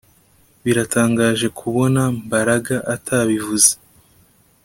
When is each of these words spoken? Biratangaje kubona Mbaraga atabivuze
Biratangaje 0.63 1.47
kubona 1.59 2.01
Mbaraga 2.25 2.75
atabivuze 2.95 3.71